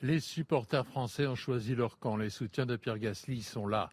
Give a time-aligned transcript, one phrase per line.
[0.00, 2.16] Les supporters français ont choisi leur camp.
[2.16, 3.90] Les soutiens de Pierre Gasly sont là.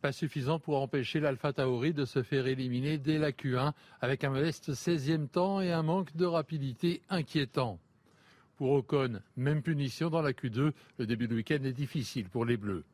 [0.00, 4.30] Pas suffisant pour empêcher l'Alpha Tauri de se faire éliminer dès la Q1 avec un
[4.30, 7.80] modeste 16e temps et un manque de rapidité inquiétant.
[8.56, 12.56] Pour Ocon, même punition dans la Q2, le début de week-end est difficile pour les
[12.56, 12.84] Bleus.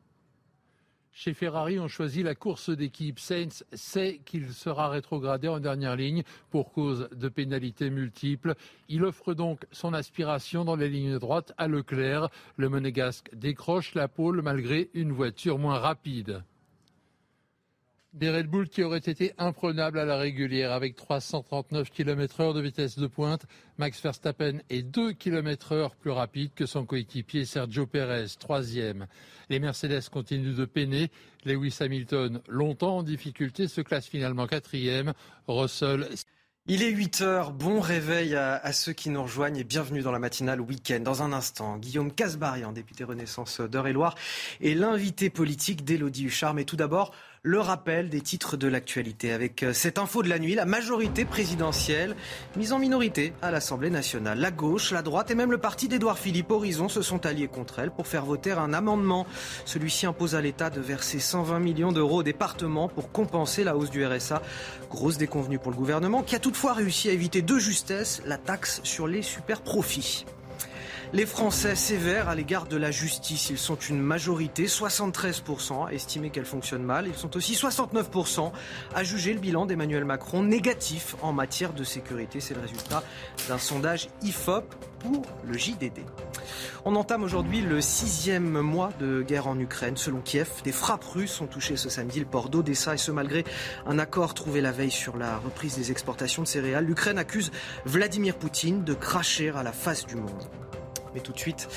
[1.17, 3.19] Chez Ferrari, on choisit la course d'équipe.
[3.19, 8.53] Sainz sait qu'il sera rétrogradé en dernière ligne pour cause de pénalités multiples.
[8.89, 12.27] Il offre donc son aspiration dans les lignes droites à Leclerc.
[12.57, 16.43] Le monégasque décroche la pole malgré une voiture moins rapide.
[18.15, 22.61] Des Red Bull qui auraient été imprenables à la régulière avec 339 km heure de
[22.61, 23.45] vitesse de pointe.
[23.77, 29.07] Max Verstappen est 2 km heure plus rapide que son coéquipier Sergio Perez, troisième.
[29.49, 31.11] Les Mercedes continuent de peiner.
[31.43, 35.11] Lewis Hamilton, longtemps en difficulté, se classe finalement quatrième.
[35.49, 36.07] Russell
[36.67, 40.17] il est 8 heures, bon réveil à, ceux qui nous rejoignent et bienvenue dans la
[40.17, 40.99] matinale week-end.
[40.99, 44.15] Dans un instant, Guillaume Casbarian, député Renaissance d'Eure-et-Loire,
[44.61, 46.55] et l'invité politique d'Élodie Huchard.
[46.55, 47.13] Mais tout d'abord,
[47.45, 49.31] le rappel des titres de l'actualité.
[49.31, 52.15] Avec euh, cette info de la nuit, la majorité présidentielle
[52.57, 54.39] mise en minorité à l'Assemblée nationale.
[54.39, 57.77] La gauche, la droite et même le parti d'Édouard Philippe Horizon se sont alliés contre
[57.77, 59.27] elle pour faire voter un amendement.
[59.65, 63.91] Celui-ci impose à l'État de verser 120 millions d'euros au département pour compenser la hausse
[63.91, 64.41] du RSA.
[64.89, 68.81] Grosse déconvenue pour le gouvernement qui a toutefois réussi à éviter de justesse la taxe
[68.83, 70.25] sur les super profits.
[71.15, 76.29] Les Français sévères à l'égard de la justice, ils sont une majorité, 73% à estimer
[76.29, 77.07] qu'elle fonctionne mal.
[77.07, 78.51] Ils sont aussi 69%
[78.93, 82.41] à juger le bilan d'Emmanuel Macron négatif en matière de sécurité.
[82.41, 83.01] C'est le résultat
[83.47, 84.65] d'un sondage IFOP
[84.99, 86.01] pour le JDD.
[86.83, 89.95] On entame aujourd'hui le sixième mois de guerre en Ukraine.
[89.95, 93.45] Selon Kiev, des frappes russes ont touché ce samedi le port d'Odessa et ce malgré
[93.85, 96.83] un accord trouvé la veille sur la reprise des exportations de céréales.
[96.83, 97.51] L'Ukraine accuse
[97.85, 100.49] Vladimir Poutine de cracher à la face du monde.
[101.15, 101.69] Mais tout de suite,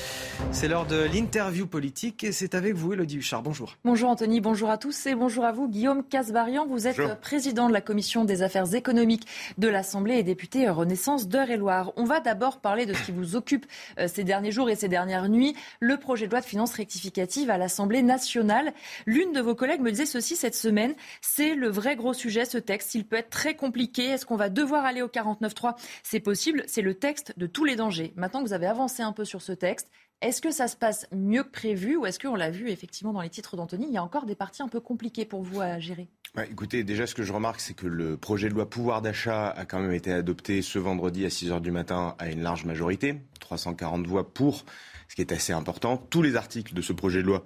[0.51, 3.41] c'est l'heure de l'interview politique et c'est avec vous, Elodie Huchard.
[3.41, 3.77] Bonjour.
[3.85, 6.67] Bonjour Anthony, bonjour à tous et bonjour à vous, Guillaume Casbarian.
[6.67, 9.25] Vous êtes président de la commission des affaires économiques
[9.57, 11.93] de l'Assemblée et député Renaissance d'Eure-et-Loire.
[11.95, 13.65] On va d'abord parler de ce qui vous occupe
[13.97, 17.49] euh, ces derniers jours et ces dernières nuits, le projet de loi de finances rectificative
[17.49, 18.73] à l'Assemblée nationale.
[19.05, 22.57] L'une de vos collègues me disait ceci cette semaine, c'est le vrai gros sujet, ce
[22.57, 22.93] texte.
[22.93, 24.03] Il peut être très compliqué.
[24.03, 27.77] Est-ce qu'on va devoir aller au 49.3 C'est possible, c'est le texte de tous les
[27.77, 28.11] dangers.
[28.17, 29.89] Maintenant que vous avez avancé un peu sur ce texte.
[30.21, 33.21] Est-ce que ça se passe mieux que prévu ou est-ce qu'on l'a vu effectivement dans
[33.21, 35.79] les titres d'Anthony Il y a encore des parties un peu compliquées pour vous à
[35.79, 36.09] gérer?
[36.49, 39.65] écoutez, déjà ce que je remarque, c'est que le projet de loi pouvoir d'achat a
[39.65, 43.21] quand même été adopté ce vendredi à 6 h du matin à une large majorité,
[43.39, 44.65] 340 voix pour,
[45.07, 45.97] ce qui est assez important.
[45.97, 47.45] Tous les articles de ce projet de loi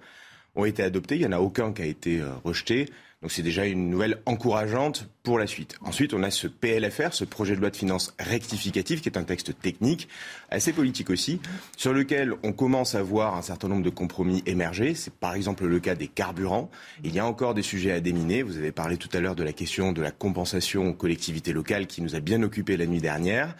[0.55, 2.87] ont été adoptés, il n'y en a aucun qui a été euh, rejeté.
[3.23, 5.77] Donc c'est déjà une nouvelle encourageante pour la suite.
[5.81, 9.23] Ensuite, on a ce PLFR, ce projet de loi de finances rectificative, qui est un
[9.23, 10.09] texte technique,
[10.49, 11.39] assez politique aussi,
[11.77, 14.93] sur lequel on commence à voir un certain nombre de compromis émerger.
[14.93, 16.69] C'est par exemple le cas des carburants.
[17.05, 18.43] Il y a encore des sujets à déminer.
[18.43, 21.87] Vous avez parlé tout à l'heure de la question de la compensation aux collectivités locales
[21.87, 23.55] qui nous a bien occupé la nuit dernière.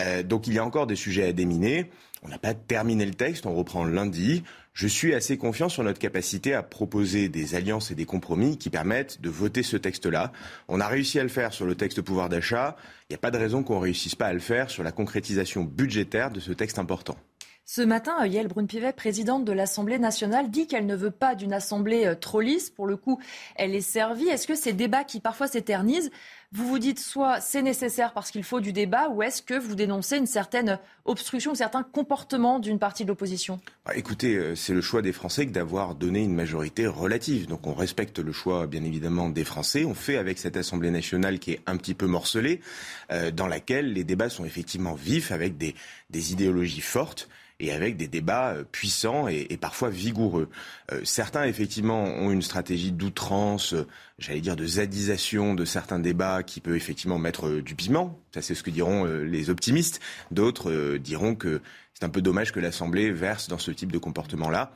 [0.00, 1.90] Euh, donc il y a encore des sujets à déminer.
[2.22, 4.42] On n'a pas terminé le texte, on reprend lundi.
[4.74, 8.68] Je suis assez confiant sur notre capacité à proposer des alliances et des compromis qui
[8.68, 10.32] permettent de voter ce texte-là.
[10.68, 12.76] On a réussi à le faire sur le texte pouvoir d'achat.
[13.08, 14.92] Il n'y a pas de raison qu'on ne réussisse pas à le faire sur la
[14.92, 17.16] concrétisation budgétaire de ce texte important.
[17.72, 22.04] Ce matin, Yael Brun-Pivet, présidente de l'Assemblée nationale, dit qu'elle ne veut pas d'une Assemblée
[22.04, 22.68] euh, trop lisse.
[22.68, 23.20] Pour le coup,
[23.54, 24.28] elle est servie.
[24.28, 26.10] Est-ce que ces débats qui parfois s'éternisent,
[26.52, 29.76] vous vous dites soit c'est nécessaire parce qu'il faut du débat, ou est-ce que vous
[29.76, 33.60] dénoncez une certaine obstruction, un certain comportement d'une partie de l'opposition?
[33.86, 37.46] Bah, Écoutez, euh, c'est le choix des Français que d'avoir donné une majorité relative.
[37.46, 39.84] Donc on respecte le choix, bien évidemment, des Français.
[39.84, 42.60] On fait avec cette Assemblée nationale qui est un petit peu morcelée,
[43.12, 45.74] euh, dans laquelle les débats sont effectivement vifs, avec des,
[46.32, 47.28] idéologies fortes
[47.60, 50.48] et avec des débats euh, puissants et, parfois vigoureux.
[51.04, 53.76] Certains, effectivement, ont une stratégie d'outrance,
[54.18, 58.20] j'allais dire de zadisation de certains débats qui peut effectivement mettre du piment.
[58.34, 60.00] Ça, c'est ce que diront les optimistes.
[60.30, 61.60] D'autres diront que
[61.94, 64.72] c'est un peu dommage que l'Assemblée verse dans ce type de comportement-là.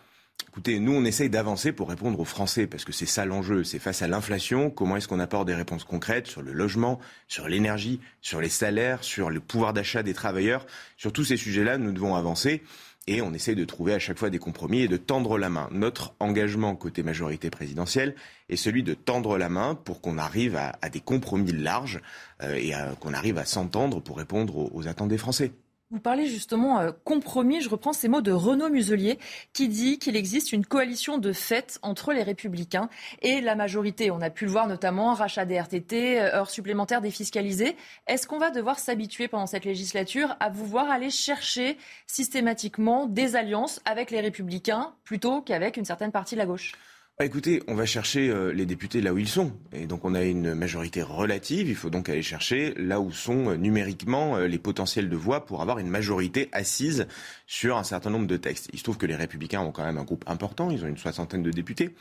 [0.49, 3.65] Écoutez, nous, on essaye d'avancer pour répondre aux Français, parce que c'est ça l'enjeu.
[3.65, 7.49] C'est face à l'inflation, comment est-ce qu'on apporte des réponses concrètes sur le logement, sur
[7.49, 10.67] l'énergie, sur les salaires, sur le pouvoir d'achat des travailleurs.
[10.97, 12.63] Sur tous ces sujets-là, nous devons avancer.
[13.07, 15.69] Et on essaye de trouver à chaque fois des compromis et de tendre la main.
[15.71, 18.15] Notre engagement côté majorité présidentielle
[18.49, 22.01] est celui de tendre la main pour qu'on arrive à, des compromis larges
[22.43, 25.53] euh, et qu'on arrive à s'entendre pour répondre aux attentes des Français.
[25.95, 29.17] Vous parlez justement euh, compromis, je reprends ces mots de Renaud Muselier
[29.53, 32.89] qui dit qu'il existe une coalition de fait entre les républicains
[33.23, 34.11] et la majorité.
[34.11, 37.77] On a pu le voir notamment, rachat des RTT, euh, heures supplémentaires défiscalisées.
[38.09, 43.81] Est-ce qu'on va devoir s'habituer pendant cette législature à vouloir aller chercher systématiquement des alliances
[43.85, 46.73] avec les républicains plutôt qu'avec une certaine partie de la gauche?
[47.17, 49.53] Bah, écoutez, on va chercher euh, les députés là où ils sont.
[49.73, 51.69] Et donc on a une majorité relative.
[51.69, 55.47] Il faut donc aller chercher là où sont euh, numériquement euh, les potentiels de voix
[55.47, 57.07] pour avoir une majorité assise
[57.47, 58.69] sur un certain nombre de textes.
[58.73, 60.73] Il se trouve que les républicains ont quand même un groupe important.
[60.73, 61.95] Ils ont une soixantaine de députés.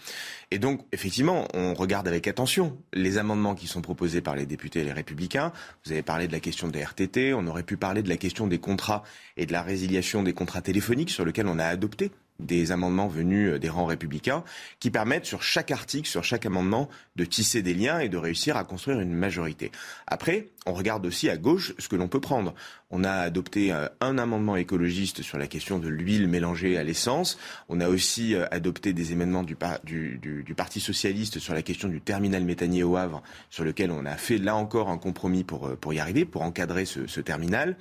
[0.49, 4.79] Et donc, effectivement, on regarde avec attention les amendements qui sont proposés par les députés
[4.79, 5.51] et les républicains.
[5.85, 7.35] Vous avez parlé de la question des RTT.
[7.35, 9.03] On aurait pu parler de la question des contrats
[9.37, 12.09] et de la résiliation des contrats téléphoniques sur lequel on a adopté
[12.39, 14.43] des amendements venus euh, des rangs républicains
[14.79, 18.57] qui permettent sur chaque article, sur chaque amendement, de tisser des liens et de réussir
[18.57, 19.71] à construire une majorité.
[20.07, 22.53] Après, on regarde aussi à gauche ce que l'on peut prendre.
[22.89, 27.37] On a adopté euh, un amendement écologiste sur la question de l'huile mélangée à l'essence.
[27.69, 31.99] On a aussi euh, adopté des amendements du, du, Parti socialiste sur la question du
[31.99, 35.93] terminal méthanier au Havre, sur lequel on a fait là encore un compromis pour, pour
[35.93, 37.75] y arriver, pour encadrer ce, ce terminal.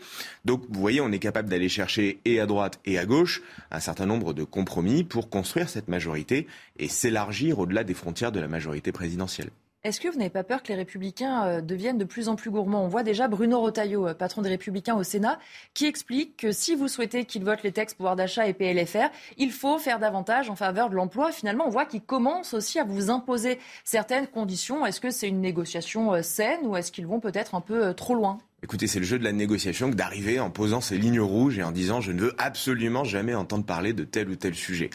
[0.46, 3.80] Donc vous voyez, on est capable d'aller chercher et à droite et à gauche un
[3.80, 6.46] certain nombre de compromis pour construire cette majorité
[6.78, 9.50] et s'élargir au-delà des frontières de la majorité présidentielle.
[9.84, 12.52] Est-ce que vous n'avez pas peur que les républicains euh, deviennent de plus en plus
[12.52, 12.84] gourmands?
[12.84, 15.40] On voit déjà Bruno Rotaillot, euh, patron des républicains au Sénat,
[15.74, 19.50] qui explique que si vous souhaitez qu'ils votent les textes pouvoir d'achat et PLFR, il
[19.50, 21.32] faut faire davantage en faveur de l'emploi.
[21.32, 24.86] Finalement, on voit qu'ils commencent aussi à vous imposer certaines conditions.
[24.86, 28.14] Est-ce que c'est une négociation euh, saine ou est-ce qu'ils vont peut-être un peu trop
[28.14, 28.38] loin?
[28.64, 31.64] Écoutez, c'est le jeu de la négociation que d'arriver en posant ses lignes rouges et
[31.64, 34.88] en disant je ne veux absolument jamais entendre parler de tel ou tel sujet.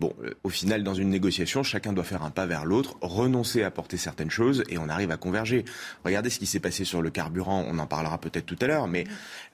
[0.00, 3.62] Bon, euh, au final, dans une négociation, chacun doit faire un pas vers l'autre, renoncer
[3.62, 5.64] à porter certaines choses et on arrive à converger.
[6.04, 8.88] Regardez ce qui s'est passé sur le carburant, on en parlera peut-être tout à l'heure,
[8.88, 9.04] mais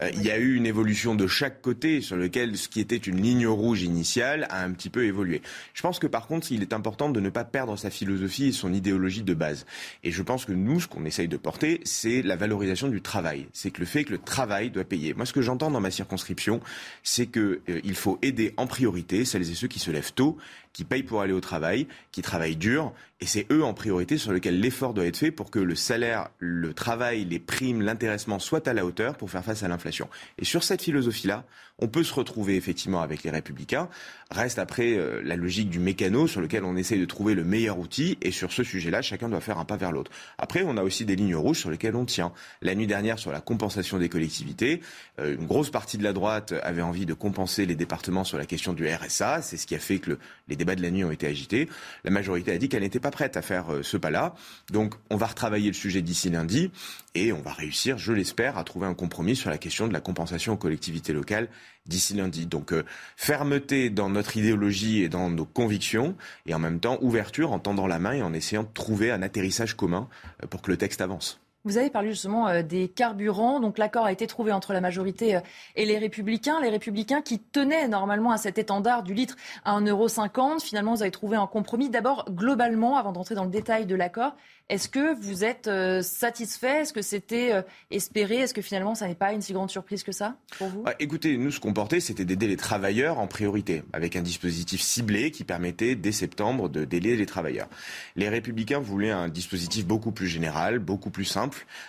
[0.00, 2.96] euh, il y a eu une évolution de chaque côté sur lequel ce qui était
[2.96, 5.42] une ligne rouge initiale a un petit peu évolué.
[5.74, 8.52] Je pense que par contre, il est important de ne pas perdre sa philosophie et
[8.52, 9.66] son idéologie de base.
[10.04, 13.46] Et je pense que nous, ce qu'on essaye de porter, c'est la valorisation du travail
[13.58, 15.14] c'est que le fait que le travail doit payer.
[15.14, 16.60] Moi, ce que j'entends dans ma circonscription,
[17.02, 20.36] c'est qu'il euh, faut aider en priorité celles et ceux qui se lèvent tôt,
[20.78, 24.32] qui payent pour aller au travail, qui travaillent dur, et c'est eux en priorité sur
[24.32, 28.68] lesquels l'effort doit être fait pour que le salaire, le travail, les primes, l'intéressement soient
[28.68, 30.08] à la hauteur pour faire face à l'inflation.
[30.38, 31.44] Et sur cette philosophie-là,
[31.80, 33.88] on peut se retrouver effectivement avec les républicains.
[34.30, 37.78] Reste après euh, la logique du mécano sur lequel on essaye de trouver le meilleur
[37.78, 40.10] outil, et sur ce sujet-là, chacun doit faire un pas vers l'autre.
[40.38, 42.32] Après, on a aussi des lignes rouges sur lesquelles on tient.
[42.62, 44.80] La nuit dernière, sur la compensation des collectivités,
[45.18, 48.46] euh, une grosse partie de la droite avait envie de compenser les départements sur la
[48.46, 49.42] question du RSA.
[49.42, 51.68] C'est ce qui a fait que le, les de la nuit ont été agités.
[52.04, 54.34] La majorité a dit qu'elle n'était pas prête à faire euh, ce pas-là.
[54.72, 56.70] Donc on va retravailler le sujet d'ici lundi
[57.14, 60.00] et on va réussir, je l'espère, à trouver un compromis sur la question de la
[60.00, 61.48] compensation aux collectivités locales
[61.86, 62.46] d'ici lundi.
[62.46, 62.84] Donc euh,
[63.16, 66.16] fermeté dans notre idéologie et dans nos convictions
[66.46, 69.22] et en même temps ouverture en tendant la main et en essayant de trouver un
[69.22, 70.08] atterrissage commun
[70.42, 71.40] euh, pour que le texte avance.
[71.64, 73.58] Vous avez parlé justement euh, des carburants.
[73.58, 75.40] Donc l'accord a été trouvé entre la majorité euh,
[75.74, 76.60] et les républicains.
[76.62, 80.62] Les républicains qui tenaient normalement à cet étendard du litre à 1,50€.
[80.64, 81.90] Finalement, vous avez trouvé un compromis.
[81.90, 84.36] D'abord, globalement, avant d'entrer dans le détail de l'accord,
[84.68, 86.82] est-ce que vous êtes euh, satisfait?
[86.82, 87.52] Est-ce que c'était
[87.90, 88.36] espéré?
[88.36, 90.82] Est-ce que finalement, ça n'est pas une si grande surprise que ça pour vous?
[90.82, 94.80] Bah, Écoutez, nous, ce qu'on portait, c'était d'aider les travailleurs en priorité, avec un dispositif
[94.80, 97.68] ciblé qui permettait, dès septembre, de d'aider les travailleurs.
[98.14, 101.24] Les républicains voulaient un dispositif beaucoup plus général, beaucoup plus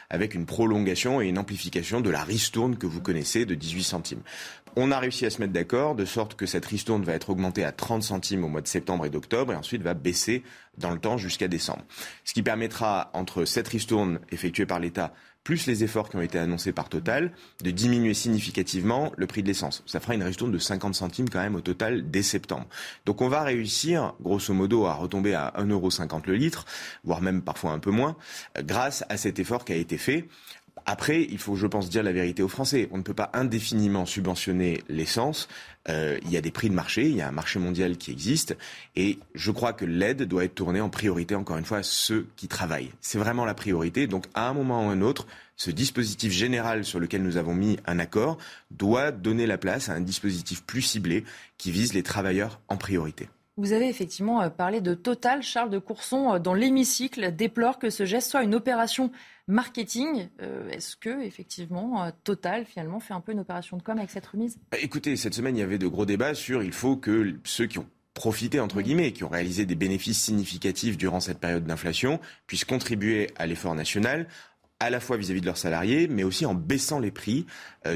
[0.10, 4.22] avec une prolongation et une amplification de la ristourne que vous connaissez de 18 centimes.
[4.76, 7.64] On a réussi à se mettre d'accord de sorte que cette ristourne va être augmentée
[7.64, 10.44] à 30 centimes au mois de septembre et d'octobre et ensuite va baisser
[10.78, 11.84] dans le temps jusqu'à décembre.
[12.24, 15.14] Ce qui permettra, entre cette ristourne effectuée par l'État
[15.44, 17.32] plus les efforts qui ont été annoncés par Total,
[17.64, 19.84] de diminuer significativement le prix de l'essence.
[19.86, 22.68] Ça fera une ristourne de 50 centimes quand même au total dès septembre.
[23.06, 26.66] Donc on va réussir, grosso modo, à retomber à 1,50€ le litre,
[27.04, 28.16] voire même parfois un peu moins,
[28.60, 30.28] grâce à cet effort qui a été fait.
[30.86, 32.88] Après, il faut, je pense, dire la vérité aux Français.
[32.92, 35.48] On ne peut pas indéfiniment subventionner l'essence.
[35.88, 38.12] Euh, il y a des prix de marché, il y a un marché mondial qui
[38.12, 38.58] existe.
[38.96, 42.28] Et je crois que l'aide doit être tournée en priorité, encore une fois, à ceux
[42.36, 42.92] qui travaillent.
[43.02, 44.08] C'est vraiment la priorité.
[44.08, 47.54] Donc, à un moment ou à un autre, ce dispositif général sur lequel nous avons
[47.54, 48.38] mis un accord
[48.72, 51.26] doit donner la place à un dispositif plus ciblé
[51.58, 53.30] qui vise les travailleurs en priorité.
[53.60, 55.44] Vous avez effectivement euh, parlé de Total.
[55.44, 59.12] Charles de Courson, euh, dans l'hémicycle, déplore que ce geste soit une opération
[59.48, 60.30] marketing.
[60.42, 64.26] Euh, est-ce que, effectivement, Total, finalement, fait un peu une opération de com avec cette
[64.26, 64.58] remise?
[64.72, 67.66] Bah, Écoutez, cette semaine, il y avait de gros débats sur il faut que ceux
[67.66, 72.22] qui ont profité, entre guillemets, qui ont réalisé des bénéfices significatifs durant cette période d'inflation,
[72.48, 74.28] puissent contribuer à l'effort national
[74.82, 77.46] à la fois vis-à-vis de leurs salariés, mais aussi en baissant les prix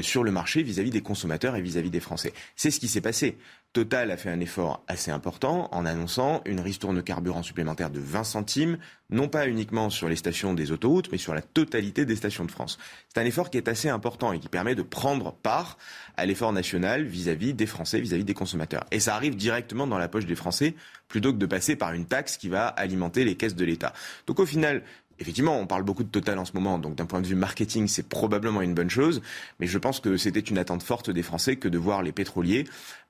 [0.02, 2.34] sur le marché vis-à-vis des consommateurs et vis à -vis des Français.
[2.56, 3.38] C'est ce qui s'est passé.
[3.74, 8.22] Total a fait un effort assez important en annonçant une ristourne carburant supplémentaire de 20
[8.22, 8.78] centimes,
[9.10, 12.52] non pas uniquement sur les stations des autoroutes, mais sur la totalité des stations de
[12.52, 12.78] France.
[13.12, 15.76] C'est un effort qui est assez important et qui permet de prendre part
[16.16, 18.84] à l'effort national vis-à-vis des Français, vis-à-vis des consommateurs.
[18.92, 20.76] Et ça arrive directement dans la poche des Français
[21.08, 23.92] plutôt que de passer par une taxe qui va alimenter les caisses de l'État.
[24.28, 24.84] Donc au final,
[25.20, 27.88] Effectivement, on parle beaucoup de Total en ce moment, donc d'un point de vue marketing,
[27.88, 29.22] c'est probablement une bonne chose,
[29.60, 32.64] mais je pense que c'était une attente forte des Français que de voir les pétroliers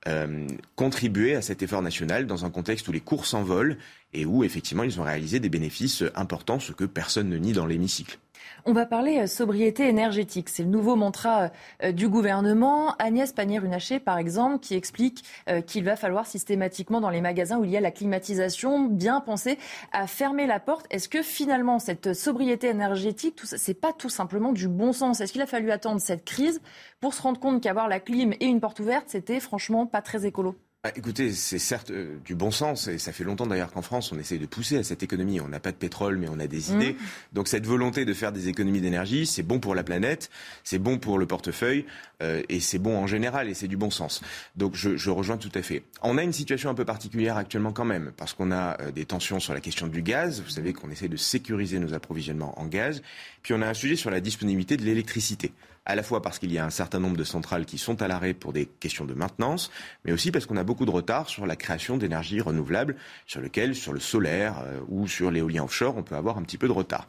[0.07, 3.77] euh, contribuer à cet effort national dans un contexte où les cours s'envolent
[4.13, 7.65] et où effectivement ils ont réalisé des bénéfices importants, ce que personne ne nie dans
[7.65, 8.19] l'hémicycle.
[8.65, 10.49] On va parler euh, sobriété énergétique.
[10.49, 11.51] C'est le nouveau mantra
[11.83, 12.95] euh, du gouvernement.
[12.97, 17.63] Agnès Pannier-Runacher, par exemple, qui explique euh, qu'il va falloir systématiquement, dans les magasins où
[17.63, 19.59] il y a la climatisation, bien penser
[19.91, 20.85] à fermer la porte.
[20.89, 25.21] Est-ce que finalement, cette sobriété énergétique, ce n'est pas tout simplement du bon sens?
[25.21, 26.61] Est-ce qu'il a fallu attendre cette crise
[26.99, 30.25] pour se rendre compte qu'avoir la clim et une porte ouverte, c'était franchement pas très
[30.25, 30.55] écolo?
[30.85, 34.11] Bah, écoutez, c'est certes euh, du bon sens, et ça fait longtemps d'ailleurs qu'en France,
[34.11, 35.41] on essaye de pousser à cette économie.
[35.41, 36.93] On n'a pas de pétrole, mais on a des idées.
[36.93, 37.33] Mmh.
[37.33, 40.29] Donc cette volonté de faire des économies d'énergie, c'est bon pour la planète,
[40.63, 41.87] c'est bon pour le portefeuille,
[42.21, 44.21] euh, et c'est bon en général, et c'est du bon sens.
[44.57, 45.81] Donc je, je, rejoins tout à fait.
[46.03, 49.05] On a une situation un peu particulière actuellement quand même, parce qu'on a euh, des
[49.05, 50.43] tensions sur la question du gaz.
[50.43, 53.01] Vous savez qu'on essaie de sécuriser nos approvisionnements en gaz.
[53.41, 55.51] Puis on a un sujet sur la disponibilité de l'électricité
[55.85, 58.07] à la fois parce qu'il y a un certain nombre de centrales qui sont à
[58.07, 59.71] l'arrêt pour des questions de maintenance,
[60.03, 63.75] mais aussi parce qu'on a beaucoup de retard sur la création d'énergies renouvelables, sur lequel,
[63.75, 66.73] sur le solaire euh, ou sur l'éolien offshore, on peut avoir un petit peu de
[66.73, 67.07] retard.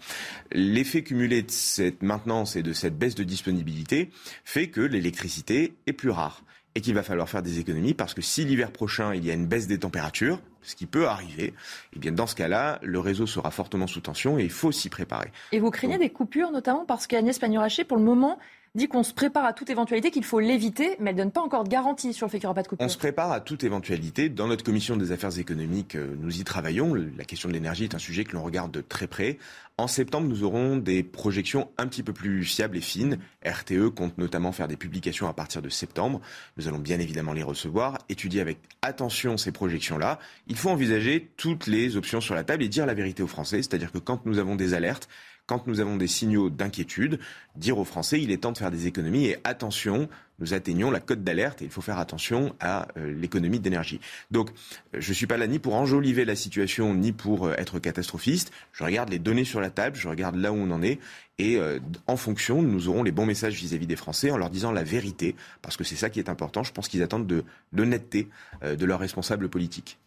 [0.53, 4.11] L'effet cumulé de cette maintenance et de cette baisse de disponibilité
[4.45, 6.43] fait que l'électricité est plus rare
[6.75, 9.35] et qu'il va falloir faire des économies parce que si l'hiver prochain il y a
[9.35, 11.55] une baisse des températures, ce qui peut arriver,
[11.95, 14.89] eh bien dans ce cas-là, le réseau sera fortement sous tension et il faut s'y
[14.89, 15.31] préparer.
[15.53, 18.39] Et vous craignez des coupures notamment parce qu'Agnès Pannier-Runacher, pour le moment,
[18.77, 21.41] dit qu'on se prépare à toute éventualité, qu'il faut l'éviter, mais elle ne donne pas
[21.41, 22.85] encore de garantie sur le fait qu'il n'y aura pas de coupure.
[22.85, 24.29] On se prépare à toute éventualité.
[24.29, 26.95] Dans notre commission des affaires économiques, euh, nous y travaillons.
[26.95, 29.39] La question de l'énergie est un sujet que l'on regarde de très près.
[29.79, 33.19] En septembre, nous aurons des projections un petit peu plus fiables et fines.
[33.45, 36.21] RTE compte notamment faire des publications à partir de septembre.
[36.57, 40.19] Nous allons bien évidemment les recevoir, étudier avec attention ces projections-là.
[40.49, 43.59] Il faut envisager toutes les options sur la table et dire la vérité aux Français.
[43.59, 45.09] C'est-à-dire que quand nous avons des alertes,
[45.47, 47.21] quand nous avons des signaux d'inquiétude,
[47.55, 50.09] dire aux Français il est temps de faire des économies et attention,
[50.39, 54.01] nous atteignons la cote d'alerte et il faut faire attention à euh, l'économie d'énergie.
[54.31, 57.55] Donc, euh, je ne suis pas là ni pour enjoliver la situation, ni pour euh,
[57.57, 58.53] être catastrophiste.
[58.73, 60.99] Je regarde les données sur la table, je regarde là où on en est,
[61.39, 61.59] et
[62.07, 65.37] en fonction, nous aurons les bons messages vis-à-vis des Français en leur disant la vérité,
[65.61, 66.63] parce que c'est ça qui est important.
[66.63, 67.45] Je pense qu'ils attendent de
[67.75, 68.31] l'honnêteté
[68.63, 69.99] de leurs responsables politiques.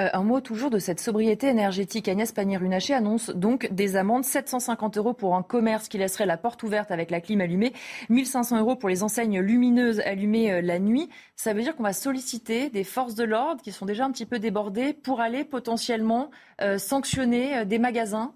[0.00, 2.08] Euh, un mot toujours de cette sobriété énergétique.
[2.08, 6.62] Agnès Pannier-Runacher annonce donc des amendes 750 euros pour un commerce qui laisserait la porte
[6.62, 7.72] ouverte avec la clim allumée,
[8.08, 11.08] 1500 euros pour les enseignes lumineuses allumées euh, la nuit.
[11.34, 14.26] Ça veut dire qu'on va solliciter des forces de l'ordre qui sont déjà un petit
[14.26, 18.34] peu débordées pour aller potentiellement euh, sanctionner des magasins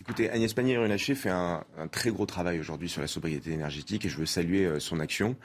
[0.00, 4.08] Écoutez, Agnès Pannier-Runacher fait un, un, très gros travail aujourd'hui sur la sobriété énergétique et
[4.10, 5.36] je veux saluer son action.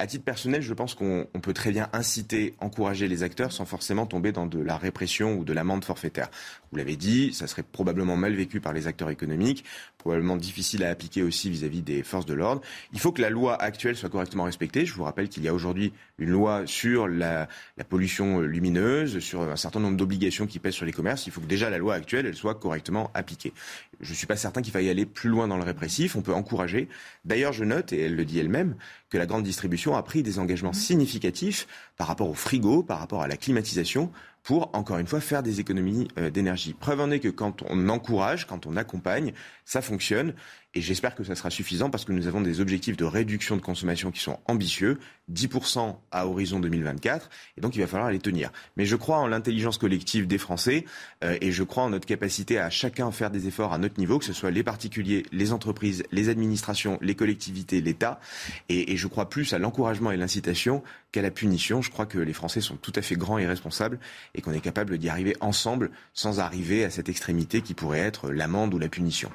[0.00, 4.06] À titre personnel, je pense qu'on peut très bien inciter, encourager les acteurs sans forcément
[4.06, 6.30] tomber dans de la répression ou de l'amende forfaitaire.
[6.70, 9.64] Vous l'avez dit, ça serait probablement mal vécu par les acteurs économiques,
[9.96, 12.62] probablement difficile à appliquer aussi vis-à-vis des forces de l'ordre.
[12.92, 14.86] Il faut que la loi actuelle soit correctement respectée.
[14.86, 19.42] Je vous rappelle qu'il y a aujourd'hui une loi sur la, la, pollution lumineuse, sur
[19.42, 21.26] un certain nombre d'obligations qui pèsent sur les commerces.
[21.26, 23.52] Il faut que déjà la loi actuelle, elle soit correctement appliquée.
[24.00, 26.14] Je ne suis pas certain qu'il faille aller plus loin dans le répressif.
[26.14, 26.88] On peut encourager.
[27.24, 28.76] D'ailleurs, je note, et elle le dit elle-même,
[29.10, 33.22] que la grande distribution a pris des engagements significatifs par rapport au frigo, par rapport
[33.22, 34.10] à la climatisation,
[34.42, 36.74] pour, encore une fois, faire des économies euh, d'énergie.
[36.74, 39.32] Preuve en est que quand on encourage, quand on accompagne,
[39.64, 40.34] ça fonctionne.
[40.74, 43.62] Et j'espère que ça sera suffisant parce que nous avons des objectifs de réduction de
[43.62, 44.98] consommation qui sont ambitieux,
[45.32, 48.52] 10% à horizon 2024, et donc il va falloir les tenir.
[48.76, 50.84] Mais je crois en l'intelligence collective des Français
[51.24, 54.18] euh, et je crois en notre capacité à chacun faire des efforts à notre niveau,
[54.18, 58.20] que ce soit les particuliers, les entreprises, les administrations, les collectivités, l'État.
[58.68, 60.82] Et, et je crois plus à l'encouragement et l'incitation
[61.12, 61.80] qu'à la punition.
[61.80, 63.98] Je crois que les Français sont tout à fait grands et responsables
[64.34, 68.30] et qu'on est capable d'y arriver ensemble sans arriver à cette extrémité qui pourrait être
[68.30, 69.30] l'amende ou la punition.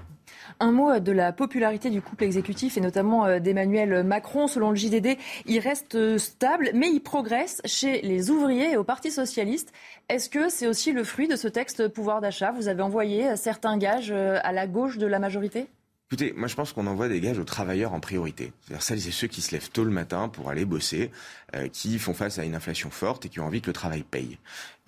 [0.59, 4.47] Un mot de la popularité du couple exécutif et notamment d'Emmanuel Macron.
[4.47, 9.11] Selon le JDD, il reste stable, mais il progresse chez les ouvriers et au Parti
[9.11, 9.71] socialiste.
[10.09, 12.51] Est-ce que c'est aussi le fruit de ce texte pouvoir d'achat?
[12.51, 15.67] Vous avez envoyé certains gages à la gauche de la majorité?
[16.13, 18.53] Écoutez, moi je pense qu'on envoie des gages aux travailleurs en priorité.
[18.61, 21.09] C'est-à-dire celles et ceux qui se lèvent tôt le matin pour aller bosser,
[21.55, 24.03] euh, qui font face à une inflation forte et qui ont envie que le travail
[24.03, 24.37] paye.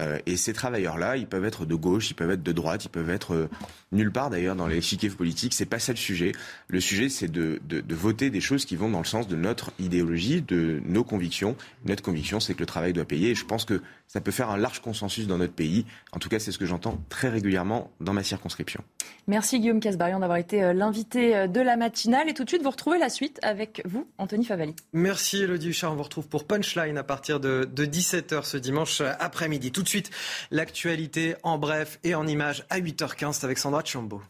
[0.02, 2.90] Euh, et ces travailleurs-là, ils peuvent être de gauche, ils peuvent être de droite, ils
[2.90, 3.50] peuvent être euh,
[3.92, 5.54] nulle part d'ailleurs dans les l'échiquier politique.
[5.54, 6.34] C'est pas ça le sujet.
[6.68, 10.42] Le sujet, c'est de, voter des choses qui vont dans le sens de notre idéologie,
[10.42, 11.56] de nos convictions.
[11.86, 13.30] Notre conviction, c'est que le travail doit payer.
[13.30, 15.86] Et je pense que ça peut faire un large consensus dans notre pays.
[16.12, 18.84] En tout cas, c'est ce que j'entends très régulièrement dans ma circonscription.
[19.28, 22.30] Merci Guillaume Casbarian d'avoir été l'invité de la matinale.
[22.30, 24.76] Et tout de suite, vous retrouvez la suite avec vous, Anthony Favali.
[24.94, 25.94] Merci Elodie Huchard.
[25.94, 29.72] On vous retrouve pour Punchline à partir de, de 17h ce dimanche après-midi.
[29.72, 30.12] Tout de suite,
[30.52, 34.22] l'actualité en bref et en images à 8h15 avec Sandra Chambaud.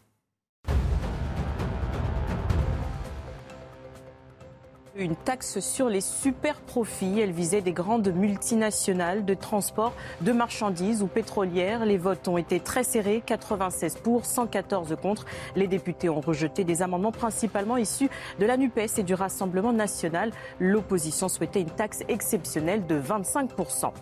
[4.98, 7.20] Une taxe sur les super profits.
[7.20, 11.84] Elle visait des grandes multinationales de transport de marchandises ou pétrolières.
[11.84, 15.26] Les votes ont été très serrés, 96 pour, 114 contre.
[15.54, 18.08] Les députés ont rejeté des amendements principalement issus
[18.40, 20.30] de la NUPES et du Rassemblement national.
[20.60, 23.92] L'opposition souhaitait une taxe exceptionnelle de 25%.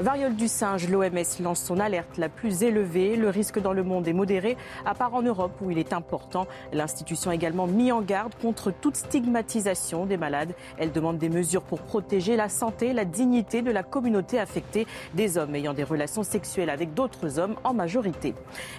[0.00, 3.14] Variole du singe, l'OMS lance son alerte la plus élevée.
[3.14, 6.48] Le risque dans le monde est modéré, à part en Europe où il est important.
[6.72, 10.39] L'institution a également mis en garde contre toute stigmatisation des malades
[10.78, 15.38] elle demande des mesures pour protéger la santé, la dignité de la communauté affectée, des
[15.38, 18.34] hommes ayant des relations sexuelles avec d'autres hommes en majorité.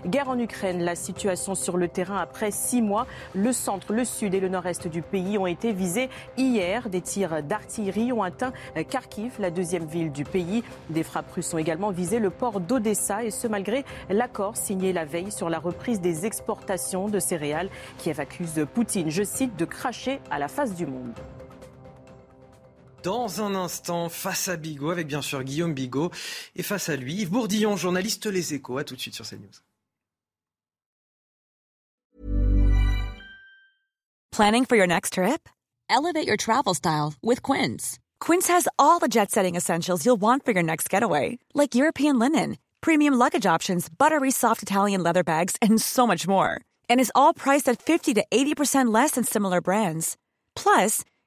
[0.06, 3.08] Guerre en Ukraine, la situation sur le terrain après six mois.
[3.34, 6.90] Le centre, le sud et le nord-est du pays ont été visés hier.
[6.90, 8.54] Des tirs d'artillerie ont atteint
[8.90, 10.64] Kharkiv, la deuxième ville du pays.
[10.90, 15.06] Des frappes russes ont également visé le port d'Odessa et ce malgré l'accord signé la
[15.06, 17.70] veille sur la reprise des exportations de céréales.
[17.98, 21.14] Kiev accuse Poutine, je cite, de cracher à la face du monde
[23.04, 26.12] dans un instant face à Bigot, avec bien sûr Guillaume Bigot,
[26.56, 28.78] et face à lui, Yves Bourdillon, journaliste Les Échos.
[28.78, 29.62] À tout de suite sur CNews.
[34.32, 35.50] Planning for your next trip?
[35.90, 38.00] Elevate your travel style with Quince.
[38.22, 42.18] Quince has all the jet setting essentials you'll want for your next getaway, like European
[42.18, 46.62] linen, premium luggage options, buttery soft Italian leather bags, and so much more.
[46.90, 50.16] And is all priced at 50 to 80% less than similar brands.
[50.56, 51.04] Plus,